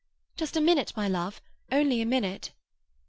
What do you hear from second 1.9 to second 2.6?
a minute."